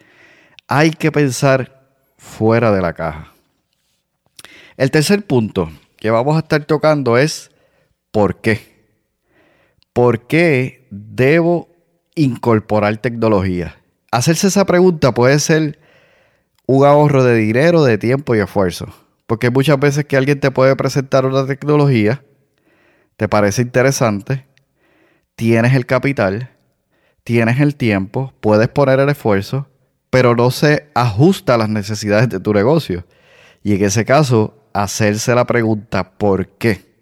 Hay 0.68 0.90
que 0.90 1.12
pensar 1.12 1.84
fuera 2.18 2.72
de 2.72 2.82
la 2.82 2.94
caja. 2.94 3.32
El 4.78 4.90
tercer 4.90 5.24
punto 5.24 5.70
que 6.06 6.12
vamos 6.12 6.36
a 6.36 6.40
estar 6.42 6.64
tocando 6.66 7.18
es 7.18 7.50
¿por 8.12 8.40
qué? 8.40 8.76
¿por 9.92 10.28
qué 10.28 10.86
debo 10.92 11.68
incorporar 12.14 12.96
tecnología? 12.98 13.82
Hacerse 14.12 14.50
esa 14.50 14.66
pregunta 14.66 15.16
puede 15.16 15.40
ser 15.40 15.80
un 16.68 16.86
ahorro 16.86 17.24
de 17.24 17.34
dinero, 17.34 17.84
de 17.84 17.98
tiempo 17.98 18.36
y 18.36 18.40
esfuerzo. 18.40 18.86
Porque 19.26 19.50
muchas 19.50 19.80
veces 19.80 20.06
que 20.06 20.16
alguien 20.16 20.40
te 20.40 20.52
puede 20.52 20.76
presentar 20.76 21.26
una 21.26 21.48
tecnología, 21.48 22.24
te 23.18 23.28
parece 23.28 23.64
interesante, 23.64 24.46
tienes 25.36 25.74
el 25.74 25.88
capital, 25.88 26.52
tienes 27.24 27.60
el 27.60 27.76
tiempo, 27.76 28.32
puedes 28.42 28.68
poner 28.68 29.00
el 29.00 29.10
esfuerzo, 29.10 29.70
pero 30.12 30.36
no 30.36 30.52
se 30.52 30.88
ajusta 30.94 31.56
a 31.56 31.58
las 31.58 31.70
necesidades 31.70 32.30
de 32.30 32.40
tu 32.40 32.54
negocio. 32.54 33.08
Y 33.64 33.74
en 33.74 33.84
ese 33.84 34.06
caso, 34.06 34.65
hacerse 34.84 35.34
la 35.36 35.46
pregunta 35.46 36.12
¿por 36.18 36.48
qué? 36.48 36.96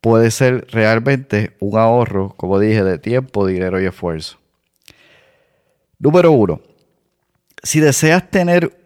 puede 0.00 0.30
ser 0.30 0.66
realmente 0.70 1.56
un 1.60 1.78
ahorro, 1.78 2.34
como 2.36 2.58
dije, 2.58 2.82
de 2.82 2.98
tiempo, 2.98 3.46
dinero 3.46 3.80
y 3.80 3.86
esfuerzo. 3.86 4.38
Número 5.98 6.32
uno, 6.32 6.60
si 7.62 7.80
deseas 7.80 8.30
tener 8.30 8.76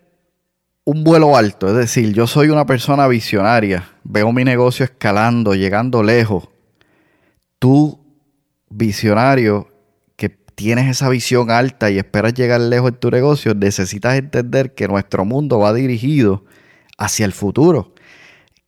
un 0.85 1.05
vuelo 1.05 1.37
alto, 1.37 1.69
es 1.69 1.77
decir, 1.77 2.13
yo 2.13 2.27
soy 2.27 2.49
una 2.49 2.67
persona 2.67 3.07
visionaria, 3.07 3.89
veo 4.03 4.33
mi 4.33 4.45
negocio 4.45 4.85
escalando, 4.85 5.55
llegando 5.55 6.03
lejos, 6.03 6.49
tú, 7.59 8.01
visionario, 8.69 9.69
que 10.17 10.29
tienes 10.29 10.91
esa 10.91 11.09
visión 11.09 11.51
alta 11.51 11.91
y 11.91 11.99
esperas 11.99 12.35
llegar 12.35 12.61
lejos 12.61 12.91
en 12.91 12.99
tu 12.99 13.11
negocio, 13.11 13.55
necesitas 13.55 14.19
entender 14.19 14.75
que 14.75 14.89
nuestro 14.89 15.25
mundo 15.25 15.61
va 15.61 15.73
dirigido 15.73 16.45
hacia 16.99 17.27
el 17.27 17.33
futuro. 17.33 17.95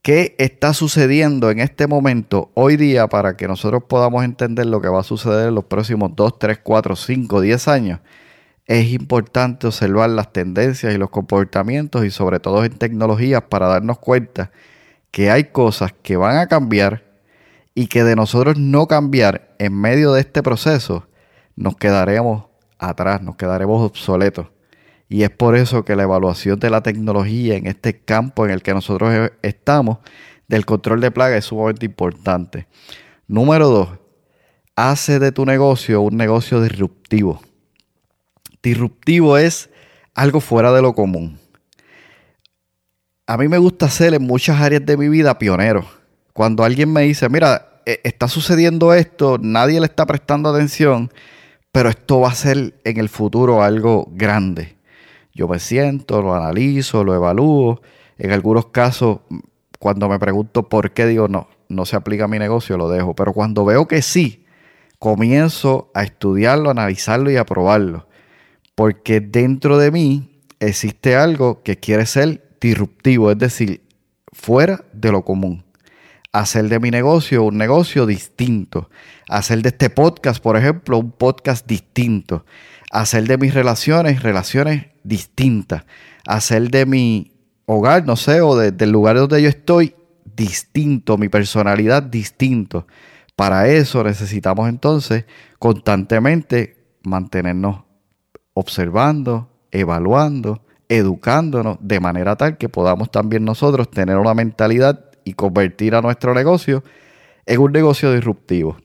¿Qué 0.03 0.37
está 0.39 0.73
sucediendo 0.73 1.51
en 1.51 1.59
este 1.59 1.89
momento, 1.89 2.53
hoy 2.55 2.77
día, 2.77 3.09
para 3.09 3.37
que 3.37 3.49
nosotros 3.49 3.83
podamos 3.89 4.25
entender 4.25 4.67
lo 4.67 4.81
que 4.81 4.89
va 4.89 5.01
a 5.01 5.03
suceder 5.03 5.49
en 5.49 5.55
los 5.57 5.65
próximos 5.65 6.13
2, 6.15 6.39
3, 6.39 6.59
4, 6.63 6.95
5, 6.95 7.41
10 7.41 7.69
años? 7.69 8.01
Es 8.67 8.93
importante 8.93 9.67
observar 9.67 10.11
las 10.11 10.33
tendencias 10.33 10.95
y 10.95 10.99
los 10.99 11.11
comportamientos 11.11 12.05
y 12.05 12.11
sobre 12.11 12.39
todo 12.41 12.65
en 12.65 12.79
tecnologías 12.79 13.43
para 13.43 13.67
darnos 13.67 13.99
cuenta 13.99 14.53
que 15.11 15.31
hay 15.31 15.45
cosas 15.45 15.93
que 16.03 16.17
van 16.17 16.37
a 16.37 16.47
cambiar 16.47 17.05
y 17.75 17.89
que 17.89 18.05
de 18.05 18.17
nosotros 18.17 18.59
no 18.59 18.87
cambiar 18.87 19.55
en 19.59 19.75
medio 19.75 20.13
de 20.13 20.21
este 20.21 20.43
proceso, 20.43 21.09
nos 21.57 21.77
quedaremos 21.77 22.45
atrás, 22.79 23.23
nos 23.23 23.37
quedaremos 23.37 23.83
obsoletos. 23.83 24.47
Y 25.09 25.23
es 25.23 25.31
por 25.31 25.57
eso 25.57 25.85
que 25.85 25.97
la 25.97 26.03
evaluación 26.03 26.59
de 26.59 26.71
la 26.71 26.83
tecnología 26.83 27.57
en 27.57 27.67
este 27.67 28.01
campo 28.01 28.45
en 28.45 28.51
el 28.51 28.63
que 28.63 28.75
nosotros 28.75 29.15
e, 29.15 29.33
estamos, 29.43 29.99
del 30.49 30.67
control 30.67 31.01
de 31.01 31.11
plagas, 31.11 31.39
es 31.39 31.45
sumamente 31.47 31.87
importante. 31.87 32.67
Número 33.29 33.69
dos, 33.69 33.89
hace 34.75 35.19
de 35.19 35.33
tu 35.33 35.47
negocio 35.47 36.01
un 36.01 36.17
negocio 36.17 36.61
disruptivo. 36.61 37.41
Disruptivo 38.63 39.39
es 39.39 39.71
algo 40.15 40.41
fuera 40.41 40.73
de 40.73 40.83
lo 40.83 40.95
común. 40.95 41.39
A 43.29 43.37
mí 43.37 43.49
me 43.49 43.59
gusta 43.59 43.89
ser 43.89 44.15
en 44.15 44.23
muchas 44.23 44.61
áreas 44.61 44.85
de 44.85 44.97
mi 44.97 45.09
vida 45.09 45.39
pionero. 45.39 45.85
Cuando 46.33 46.65
alguien 46.65 46.93
me 46.93 47.03
dice, 47.03 47.29
mira, 47.29 47.81
e, 47.87 48.01
está 48.03 48.27
sucediendo 48.27 48.93
esto, 48.93 49.39
nadie 49.41 49.79
le 49.79 49.87
está 49.87 50.05
prestando 50.05 50.49
atención, 50.49 51.13
pero 51.71 51.91
esto 51.91 52.21
va 52.21 52.31
a 52.31 52.35
ser 52.35 52.75
en 52.83 52.99
el 52.99 53.09
futuro 53.09 53.63
algo 53.63 54.09
grande 54.13 54.76
yo 55.37 55.47
me 55.47 55.59
siento, 55.59 56.23
lo 56.23 56.35
analizo, 56.35 57.05
lo 57.05 57.15
evalúo. 57.15 57.83
En 58.17 58.33
algunos 58.33 58.69
casos, 58.69 59.21
cuando 59.79 60.09
me 60.09 60.19
pregunto 60.19 60.69
por 60.71 60.93
qué 60.93 61.07
digo 61.07 61.29
no, 61.29 61.49
no 61.69 61.85
se 61.85 61.95
aplica 61.95 62.25
a 62.25 62.29
mi 62.29 62.39
negocio, 62.39 62.79
lo 62.79 62.89
dejo. 62.89 63.15
Pero 63.15 63.35
cuando 63.35 63.65
veo 63.67 63.87
que 63.87 64.01
sí, 64.01 64.47
comienzo 64.99 65.91
a 65.95 66.05
estudiarlo, 66.05 66.71
analizarlo 66.71 67.31
y 67.31 67.37
a 67.37 67.45
probarlo. 67.45 68.09
Porque 68.75 69.21
dentro 69.21 69.77
de 69.77 69.91
mí 69.91 70.41
existe 70.59 71.17
algo 71.17 71.63
que 71.63 71.77
quiere 71.77 72.07
ser 72.07 72.49
disruptivo, 72.59 73.31
es 73.31 73.39
decir, 73.39 73.83
fuera 74.33 74.85
de 74.95 75.13
lo 75.13 75.23
común. 75.23 75.65
Hacer 76.33 76.69
de 76.69 76.81
mi 76.81 76.91
negocio 76.91 77.45
un 77.45 77.59
negocio 77.59 78.07
distinto. 78.07 78.89
Hacer 79.29 79.61
de 79.61 79.69
este 79.69 79.91
podcast, 79.91 80.43
por 80.43 80.57
ejemplo, 80.57 80.99
un 80.99 81.11
podcast 81.11 81.67
distinto. 81.67 82.47
Hacer 82.91 83.27
de 83.27 83.39
mis 83.39 83.55
relaciones 83.55 84.23
relaciones 84.23 84.87
distinta, 85.03 85.87
hacer 86.27 86.71
de 86.71 86.87
mi 86.87 87.33
hogar, 87.67 88.07
no 88.07 88.17
sé, 88.17 88.41
o 88.41 88.57
del 88.57 88.91
lugar 88.91 89.17
donde 89.17 89.43
yo 89.43 89.49
estoy 89.49 89.95
distinto, 90.37 91.19
mi 91.19 91.29
personalidad 91.29 92.03
distinto. 92.03 92.87
Para 93.35 93.69
eso 93.69 94.03
necesitamos 94.03 94.69
entonces 94.69 95.25
constantemente 95.59 96.85
mantenernos 97.03 97.85
observando, 98.55 99.51
evaluando, 99.71 100.63
educándonos 100.89 101.79
de 101.81 102.01
manera 102.01 102.37
tal 102.37 102.57
que 102.57 102.69
podamos 102.69 103.11
también 103.11 103.45
nosotros 103.45 103.91
tener 103.91 104.17
una 104.17 104.35
mentalidad 104.35 105.11
y 105.25 105.35
convertir 105.35 105.95
a 105.95 106.01
nuestro 106.01 106.33
negocio 106.33 106.83
en 107.45 107.61
un 107.61 107.73
negocio 107.73 108.13
disruptivo. 108.13 108.77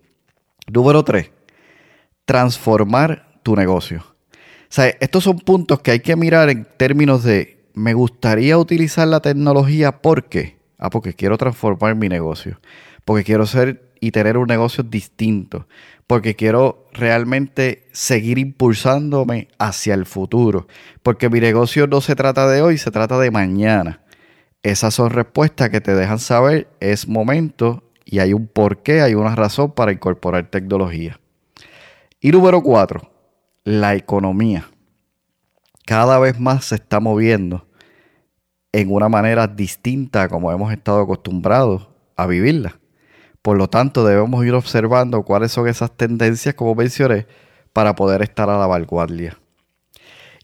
Número 0.68 1.04
3. 1.04 1.32
Transformar 2.26 3.31
tu 3.44 3.56
negocio. 3.56 4.04
O 4.72 4.74
sea, 4.74 4.88
estos 5.00 5.24
son 5.24 5.40
puntos 5.40 5.82
que 5.82 5.92
hay 5.92 6.00
que 6.00 6.16
mirar 6.16 6.50
en 6.50 6.66
términos 6.78 7.24
de, 7.24 7.58
me 7.74 7.94
gustaría 7.94 8.58
utilizar 8.58 9.08
la 9.08 9.20
tecnología 9.20 10.02
porque, 10.02 10.58
ah, 10.78 10.90
porque 10.90 11.14
quiero 11.14 11.38
transformar 11.38 11.96
mi 11.96 12.10
negocio, 12.10 12.60
porque 13.06 13.24
quiero 13.24 13.46
ser 13.46 13.92
y 14.00 14.12
tener 14.12 14.38
un 14.38 14.48
negocio 14.48 14.84
distinto, 14.84 15.68
porque 16.08 16.36
quiero 16.36 16.88
realmente 16.92 17.88
seguir 17.92 18.40
impulsándome 18.40 19.48
hacia 19.60 19.94
el 19.94 20.06
futuro, 20.06 20.68
porque 21.04 21.30
mi 21.30 21.40
negocio 21.40 21.86
no 21.86 22.02
se 22.02 22.16
trata 22.16 22.50
de 22.50 22.62
hoy, 22.62 22.78
se 22.78 22.92
trata 22.92 23.20
de 23.20 23.30
mañana. 23.30 24.02
Esas 24.64 24.94
son 24.94 25.12
respuestas 25.12 25.70
que 25.70 25.82
te 25.82 25.94
dejan 25.96 26.20
saber 26.20 26.68
es 26.80 27.08
momento 27.08 27.84
y 28.06 28.20
hay 28.20 28.34
un 28.34 28.48
porqué, 28.48 29.02
hay 29.02 29.16
una 29.16 29.36
razón 29.36 29.72
para 29.72 29.92
incorporar 29.92 30.50
tecnología. 30.50 31.20
Y 32.20 32.32
número 32.32 32.62
cuatro, 32.62 33.11
la 33.64 33.96
economía 33.96 34.66
cada 35.92 36.20
vez 36.20 36.40
más 36.40 36.66
se 36.66 36.76
está 36.76 37.02
moviendo 37.02 37.68
en 38.72 38.94
una 38.94 39.10
manera 39.10 39.48
distinta 39.48 40.30
como 40.30 40.52
hemos 40.52 40.72
estado 40.72 41.02
acostumbrados 41.02 41.90
a 42.16 42.28
vivirla. 42.28 42.80
Por 43.42 43.58
lo 43.58 43.68
tanto, 43.70 44.06
debemos 44.06 44.46
ir 44.46 44.54
observando 44.54 45.24
cuáles 45.24 45.52
son 45.52 45.68
esas 45.68 45.92
tendencias, 45.98 46.56
como 46.56 46.76
mencioné, 46.76 47.28
para 47.74 47.96
poder 47.96 48.22
estar 48.22 48.50
a 48.50 48.58
la 48.58 48.68
vanguardia. 48.68 49.38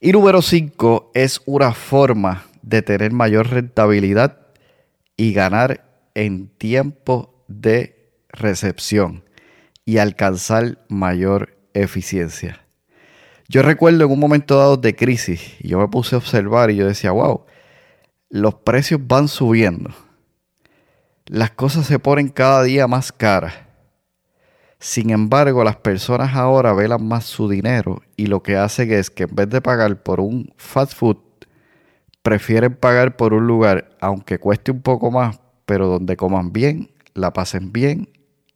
Y 0.01 0.11
número 0.11 0.41
5 0.41 1.11
es 1.13 1.41
una 1.45 1.73
forma 1.73 2.43
de 2.61 2.81
tener 2.81 3.13
mayor 3.13 3.49
rentabilidad 3.49 4.39
y 5.15 5.31
ganar 5.31 6.09
en 6.13 6.49
tiempo 6.49 7.45
de 7.47 8.11
recepción 8.29 9.23
y 9.85 9.99
alcanzar 9.99 10.79
mayor 10.89 11.57
eficiencia. 11.73 12.66
Yo 13.49 13.61
recuerdo 13.61 14.03
en 14.03 14.11
un 14.11 14.19
momento 14.19 14.57
dado 14.57 14.75
de 14.75 14.93
crisis, 14.93 15.57
yo 15.61 15.79
me 15.79 15.87
puse 15.87 16.15
a 16.15 16.17
observar 16.17 16.69
y 16.69 16.75
yo 16.75 16.85
decía, 16.85 17.11
wow, 17.11 17.45
los 18.29 18.55
precios 18.55 18.99
van 19.07 19.29
subiendo. 19.29 19.89
Las 21.27 21.51
cosas 21.51 21.85
se 21.85 21.97
ponen 21.97 22.27
cada 22.27 22.63
día 22.63 22.87
más 22.87 23.13
caras. 23.13 23.53
Sin 24.79 25.11
embargo, 25.11 25.63
las 25.63 25.77
personas 25.77 26.35
ahora 26.35 26.73
velan 26.73 27.07
más 27.07 27.23
su 27.23 27.47
dinero 27.47 28.01
y 28.17 28.27
lo 28.27 28.43
que 28.43 28.57
hacen 28.57 28.91
es 28.91 29.09
que 29.09 29.23
en 29.23 29.33
vez 29.33 29.49
de 29.49 29.61
pagar 29.61 30.03
por 30.03 30.19
un 30.19 30.53
fast 30.57 30.93
food, 30.93 31.17
prefieren 32.21 32.75
pagar 32.75 33.15
por 33.15 33.33
un 33.33 33.47
lugar, 33.47 33.95
aunque 34.01 34.39
cueste 34.39 34.71
un 34.71 34.81
poco 34.81 35.09
más, 35.09 35.39
pero 35.65 35.87
donde 35.87 36.17
coman 36.17 36.51
bien, 36.51 36.91
la 37.13 37.31
pasen 37.31 37.71
bien 37.71 38.09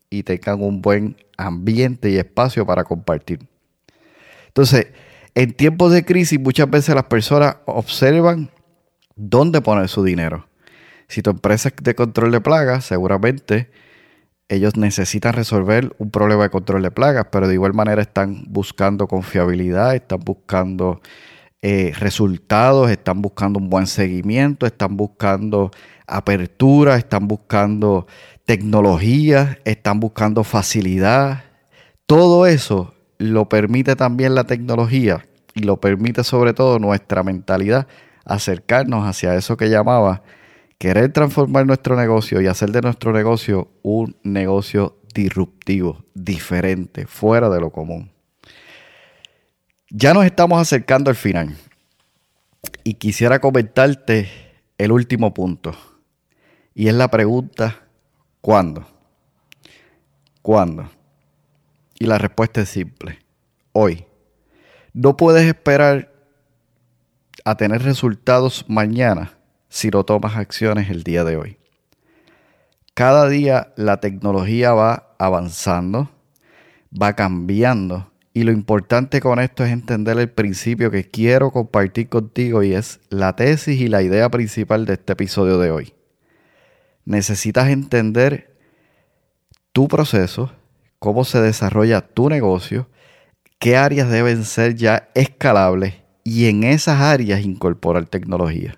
y 0.09 0.23
tengan 0.23 0.61
un 0.61 0.81
buen 0.81 1.15
ambiente 1.37 2.09
y 2.09 2.17
espacio 2.17 2.65
para 2.65 2.83
compartir. 2.83 3.50
Entonces, 4.51 4.87
en 5.33 5.53
tiempos 5.53 5.93
de 5.93 6.03
crisis 6.03 6.37
muchas 6.37 6.69
veces 6.69 6.93
las 6.93 7.05
personas 7.05 7.55
observan 7.65 8.51
dónde 9.15 9.61
poner 9.61 9.87
su 9.87 10.03
dinero. 10.03 10.49
Si 11.07 11.21
tu 11.21 11.29
empresa 11.29 11.69
es 11.69 11.75
de 11.81 11.95
control 11.95 12.31
de 12.31 12.41
plagas, 12.41 12.83
seguramente 12.83 13.71
ellos 14.49 14.75
necesitan 14.75 15.31
resolver 15.31 15.95
un 15.99 16.11
problema 16.11 16.43
de 16.43 16.49
control 16.49 16.81
de 16.81 16.91
plagas, 16.91 17.27
pero 17.31 17.47
de 17.47 17.53
igual 17.53 17.73
manera 17.73 18.01
están 18.01 18.43
buscando 18.49 19.07
confiabilidad, 19.07 19.95
están 19.95 20.19
buscando 20.19 20.99
eh, 21.61 21.93
resultados, 21.97 22.91
están 22.91 23.21
buscando 23.21 23.57
un 23.59 23.69
buen 23.69 23.87
seguimiento, 23.87 24.65
están 24.65 24.97
buscando 24.97 25.71
apertura, 26.07 26.97
están 26.97 27.29
buscando 27.29 28.05
tecnología, 28.43 29.59
están 29.63 30.01
buscando 30.01 30.43
facilidad. 30.43 31.45
Todo 32.05 32.45
eso 32.45 32.93
lo 33.21 33.47
permite 33.47 33.95
también 33.95 34.33
la 34.33 34.45
tecnología 34.45 35.27
y 35.53 35.61
lo 35.61 35.79
permite 35.79 36.23
sobre 36.23 36.53
todo 36.53 36.79
nuestra 36.79 37.21
mentalidad 37.21 37.87
acercarnos 38.25 39.07
hacia 39.07 39.35
eso 39.35 39.57
que 39.57 39.69
llamaba 39.69 40.23
querer 40.79 41.13
transformar 41.13 41.67
nuestro 41.67 41.95
negocio 41.95 42.41
y 42.41 42.47
hacer 42.47 42.71
de 42.71 42.81
nuestro 42.81 43.13
negocio 43.13 43.69
un 43.83 44.17
negocio 44.23 44.97
disruptivo, 45.13 46.03
diferente, 46.15 47.05
fuera 47.05 47.49
de 47.49 47.59
lo 47.59 47.69
común. 47.69 48.11
Ya 49.91 50.15
nos 50.15 50.25
estamos 50.25 50.59
acercando 50.59 51.11
al 51.11 51.15
final 51.15 51.55
y 52.83 52.95
quisiera 52.95 53.39
comentarte 53.39 54.29
el 54.79 54.91
último 54.91 55.31
punto 55.31 55.75
y 56.73 56.87
es 56.87 56.95
la 56.95 57.11
pregunta 57.11 57.83
¿cuándo? 58.39 58.87
¿Cuándo? 60.41 60.89
Y 62.01 62.07
la 62.07 62.17
respuesta 62.17 62.61
es 62.61 62.69
simple. 62.69 63.19
Hoy. 63.73 64.07
No 64.91 65.17
puedes 65.17 65.45
esperar 65.45 66.11
a 67.45 67.57
tener 67.57 67.83
resultados 67.83 68.65
mañana 68.67 69.37
si 69.69 69.91
no 69.91 70.03
tomas 70.03 70.35
acciones 70.35 70.89
el 70.89 71.03
día 71.03 71.23
de 71.23 71.37
hoy. 71.37 71.59
Cada 72.95 73.29
día 73.29 73.71
la 73.75 73.99
tecnología 73.99 74.73
va 74.73 75.13
avanzando, 75.19 76.09
va 76.91 77.13
cambiando 77.13 78.11
y 78.33 78.45
lo 78.45 78.51
importante 78.51 79.21
con 79.21 79.39
esto 79.39 79.63
es 79.63 79.71
entender 79.71 80.17
el 80.17 80.31
principio 80.31 80.89
que 80.89 81.07
quiero 81.07 81.51
compartir 81.51 82.09
contigo 82.09 82.63
y 82.63 82.73
es 82.73 82.99
la 83.09 83.35
tesis 83.35 83.79
y 83.79 83.89
la 83.89 84.01
idea 84.01 84.27
principal 84.31 84.87
de 84.87 84.93
este 84.93 85.13
episodio 85.13 85.59
de 85.59 85.69
hoy. 85.69 85.93
Necesitas 87.05 87.69
entender 87.69 88.57
tu 89.71 89.87
proceso, 89.87 90.51
cómo 91.01 91.25
se 91.25 91.41
desarrolla 91.41 92.01
tu 92.01 92.29
negocio, 92.29 92.87
qué 93.57 93.75
áreas 93.75 94.07
deben 94.07 94.45
ser 94.45 94.75
ya 94.75 95.09
escalables 95.15 95.95
y 96.23 96.45
en 96.45 96.63
esas 96.63 97.01
áreas 97.01 97.41
incorporar 97.41 98.05
tecnología. 98.05 98.77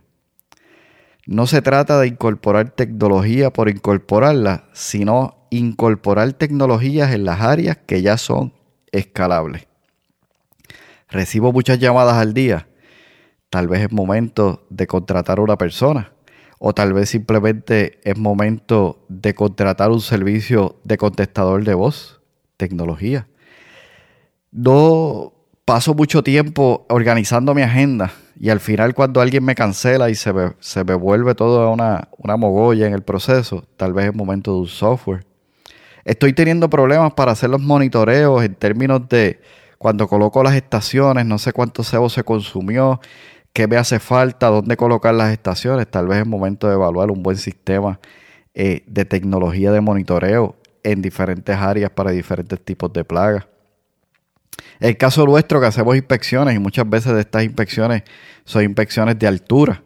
No 1.25 1.47
se 1.47 1.61
trata 1.61 1.99
de 1.99 2.07
incorporar 2.07 2.69
tecnología 2.69 3.51
por 3.51 3.67
incorporarla, 3.67 4.69
sino 4.71 5.47
incorporar 5.49 6.31
tecnologías 6.31 7.11
en 7.11 7.25
las 7.25 7.41
áreas 7.41 7.77
que 7.85 8.01
ya 8.01 8.17
son 8.17 8.53
escalables. 8.93 9.67
Recibo 11.09 11.51
muchas 11.51 11.77
llamadas 11.77 12.15
al 12.15 12.33
día. 12.33 12.69
Tal 13.49 13.67
vez 13.67 13.81
es 13.81 13.91
momento 13.91 14.65
de 14.69 14.87
contratar 14.87 15.39
a 15.39 15.41
una 15.41 15.57
persona 15.57 16.12
o 16.65 16.73
tal 16.73 16.93
vez 16.93 17.09
simplemente 17.09 17.99
es 18.05 18.17
momento 18.17 19.03
de 19.09 19.35
contratar 19.35 19.91
un 19.91 19.99
servicio 19.99 20.79
de 20.85 20.97
contestador 20.97 21.65
de 21.65 21.73
voz, 21.73 22.21
tecnología. 22.55 23.27
No 24.49 25.33
paso 25.65 25.93
mucho 25.93 26.23
tiempo 26.23 26.85
organizando 26.87 27.53
mi 27.53 27.63
agenda 27.63 28.13
y 28.39 28.47
al 28.47 28.61
final 28.61 28.93
cuando 28.93 29.19
alguien 29.19 29.43
me 29.43 29.55
cancela 29.55 30.09
y 30.09 30.15
se 30.15 30.31
me, 30.31 30.53
se 30.61 30.85
me 30.85 30.93
vuelve 30.93 31.35
todo 31.35 31.69
una, 31.69 32.07
una 32.17 32.37
mogolla 32.37 32.87
en 32.87 32.93
el 32.93 33.01
proceso, 33.01 33.65
tal 33.75 33.91
vez 33.91 34.05
es 34.05 34.15
momento 34.15 34.53
de 34.53 34.59
un 34.61 34.67
software. 34.67 35.25
Estoy 36.05 36.31
teniendo 36.31 36.69
problemas 36.69 37.11
para 37.11 37.33
hacer 37.33 37.49
los 37.49 37.59
monitoreos 37.59 38.41
en 38.41 38.55
términos 38.55 39.09
de 39.09 39.41
cuando 39.77 40.07
coloco 40.07 40.41
las 40.41 40.55
estaciones, 40.55 41.25
no 41.25 41.37
sé 41.39 41.51
cuánto 41.51 41.83
cebo 41.83 42.07
se 42.07 42.23
consumió, 42.23 43.01
qué 43.53 43.67
me 43.67 43.77
hace 43.77 43.99
falta, 43.99 44.47
dónde 44.47 44.75
colocar 44.75 45.13
las 45.13 45.31
estaciones. 45.31 45.87
Tal 45.87 46.07
vez 46.07 46.19
es 46.19 46.27
momento 46.27 46.67
de 46.67 46.73
evaluar 46.73 47.11
un 47.11 47.21
buen 47.21 47.37
sistema 47.37 47.99
eh, 48.53 48.83
de 48.87 49.05
tecnología 49.05 49.71
de 49.71 49.79
monitoreo 49.79 50.57
en 50.83 51.01
diferentes 51.01 51.55
áreas 51.55 51.91
para 51.91 52.11
diferentes 52.11 52.59
tipos 52.59 52.91
de 52.91 53.05
plagas. 53.05 53.47
El 54.79 54.97
caso 54.97 55.25
nuestro 55.25 55.61
que 55.61 55.67
hacemos 55.67 55.95
inspecciones 55.95 56.55
y 56.55 56.59
muchas 56.59 56.89
veces 56.89 57.13
de 57.13 57.21
estas 57.21 57.43
inspecciones 57.43 58.03
son 58.43 58.63
inspecciones 58.63 59.17
de 59.17 59.27
altura. 59.27 59.83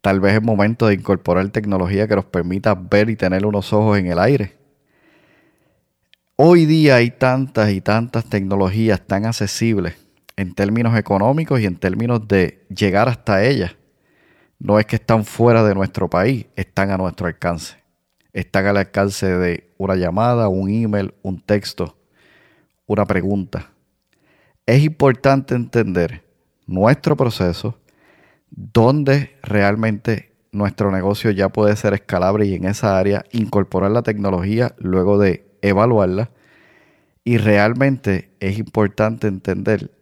Tal 0.00 0.20
vez 0.20 0.34
es 0.34 0.42
momento 0.42 0.86
de 0.86 0.94
incorporar 0.94 1.48
tecnología 1.50 2.08
que 2.08 2.16
nos 2.16 2.24
permita 2.24 2.74
ver 2.74 3.10
y 3.10 3.16
tener 3.16 3.44
unos 3.44 3.72
ojos 3.72 3.98
en 3.98 4.06
el 4.06 4.18
aire. 4.18 4.56
Hoy 6.36 6.66
día 6.66 6.96
hay 6.96 7.10
tantas 7.10 7.70
y 7.70 7.80
tantas 7.80 8.24
tecnologías 8.24 9.00
tan 9.06 9.26
accesibles 9.26 10.07
en 10.38 10.54
términos 10.54 10.96
económicos 10.96 11.58
y 11.60 11.66
en 11.66 11.74
términos 11.74 12.28
de 12.28 12.64
llegar 12.68 13.08
hasta 13.08 13.44
ellas. 13.44 13.74
No 14.60 14.78
es 14.78 14.86
que 14.86 14.94
están 14.94 15.24
fuera 15.24 15.64
de 15.64 15.74
nuestro 15.74 16.08
país, 16.08 16.46
están 16.54 16.92
a 16.92 16.96
nuestro 16.96 17.26
alcance. 17.26 17.82
Están 18.32 18.66
al 18.66 18.76
alcance 18.76 19.26
de 19.26 19.68
una 19.78 19.96
llamada, 19.96 20.46
un 20.46 20.70
email, 20.70 21.12
un 21.22 21.40
texto, 21.40 21.98
una 22.86 23.04
pregunta. 23.04 23.72
Es 24.64 24.84
importante 24.84 25.56
entender 25.56 26.22
nuestro 26.68 27.16
proceso, 27.16 27.76
donde 28.48 29.36
realmente 29.42 30.36
nuestro 30.52 30.92
negocio 30.92 31.32
ya 31.32 31.48
puede 31.48 31.74
ser 31.74 31.94
escalable 31.94 32.46
y 32.46 32.54
en 32.54 32.66
esa 32.66 32.96
área 32.96 33.24
incorporar 33.32 33.90
la 33.90 34.02
tecnología 34.02 34.76
luego 34.78 35.18
de 35.18 35.50
evaluarla. 35.62 36.30
Y 37.24 37.38
realmente 37.38 38.30
es 38.38 38.56
importante 38.56 39.26
entender 39.26 39.97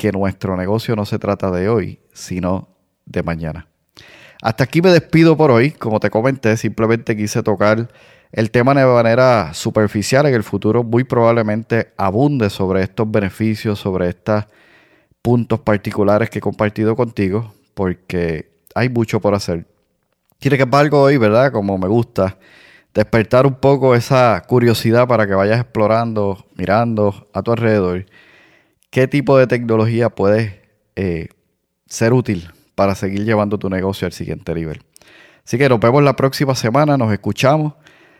que 0.00 0.12
nuestro 0.12 0.56
negocio 0.56 0.96
no 0.96 1.04
se 1.04 1.18
trata 1.18 1.50
de 1.50 1.68
hoy, 1.68 2.00
sino 2.14 2.68
de 3.04 3.22
mañana. 3.22 3.66
Hasta 4.40 4.64
aquí 4.64 4.80
me 4.80 4.88
despido 4.88 5.36
por 5.36 5.50
hoy. 5.50 5.72
Como 5.72 6.00
te 6.00 6.08
comenté, 6.08 6.56
simplemente 6.56 7.14
quise 7.14 7.42
tocar 7.42 7.86
el 8.32 8.50
tema 8.50 8.72
de 8.72 8.86
manera 8.86 9.52
superficial. 9.52 10.24
En 10.24 10.32
el 10.32 10.42
futuro 10.42 10.82
muy 10.84 11.04
probablemente 11.04 11.92
abunde 11.98 12.48
sobre 12.48 12.82
estos 12.82 13.10
beneficios, 13.10 13.78
sobre 13.78 14.08
estos 14.08 14.46
puntos 15.20 15.60
particulares 15.60 16.30
que 16.30 16.38
he 16.38 16.40
compartido 16.42 16.96
contigo, 16.96 17.52
porque 17.74 18.52
hay 18.74 18.88
mucho 18.88 19.20
por 19.20 19.34
hacer. 19.34 19.66
Tiene 20.38 20.56
que 20.56 20.66
algo 20.72 21.02
hoy, 21.02 21.18
¿verdad? 21.18 21.52
Como 21.52 21.76
me 21.76 21.88
gusta, 21.88 22.38
despertar 22.94 23.46
un 23.46 23.56
poco 23.56 23.94
esa 23.94 24.42
curiosidad 24.48 25.06
para 25.06 25.26
que 25.26 25.34
vayas 25.34 25.60
explorando, 25.60 26.46
mirando 26.56 27.28
a 27.34 27.42
tu 27.42 27.52
alrededor 27.52 28.06
qué 28.90 29.08
tipo 29.08 29.38
de 29.38 29.46
tecnología 29.46 30.10
puede 30.10 30.60
eh, 30.96 31.28
ser 31.86 32.12
útil 32.12 32.50
para 32.74 32.94
seguir 32.94 33.24
llevando 33.24 33.58
tu 33.58 33.70
negocio 33.70 34.06
al 34.06 34.12
siguiente 34.12 34.54
nivel. 34.54 34.82
Así 35.44 35.58
que 35.58 35.68
nos 35.68 35.80
vemos 35.80 36.02
la 36.02 36.16
próxima 36.16 36.54
semana, 36.54 36.96
nos 36.96 37.12
escuchamos 37.12 37.74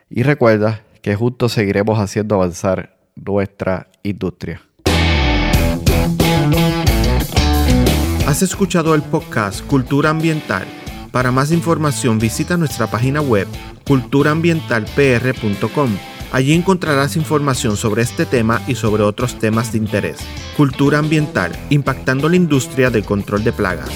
y 0.09 0.23
recuerda 0.23 0.83
que 1.03 1.15
juntos 1.15 1.53
seguiremos 1.53 1.99
haciendo 1.99 2.35
avanzar 2.37 2.99
nuestra 3.15 3.89
industria. 4.03 4.63
Has 8.27 8.43
escuchado 8.43 8.95
el 8.95 9.03
podcast 9.03 9.65
Cultura 9.67 10.11
Ambiental. 10.11 10.67
Para 11.11 11.33
más 11.33 11.51
información 11.51 12.21
visita 12.21 12.57
nuestra 12.57 12.87
página 12.87 13.21
web 13.21 13.49
culturaambientalpr.com 13.87 15.91
Allí 16.33 16.53
encontrarás 16.53 17.17
información 17.17 17.77
sobre 17.77 18.03
este 18.03 18.25
tema 18.25 18.63
y 18.67 18.77
sobre 18.77 19.03
otros 19.03 19.39
temas 19.39 19.73
de 19.73 19.79
interés. 19.79 20.19
Cultura 20.57 20.99
ambiental, 20.99 21.53
impactando 21.71 22.29
la 22.29 22.37
industria 22.37 22.91
del 22.91 23.05
control 23.05 23.43
de 23.43 23.53
plagas. 23.53 23.91